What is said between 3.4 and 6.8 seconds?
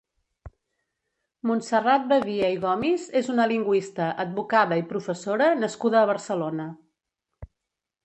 lingüista, advocada i professora nascuda a Barcelona.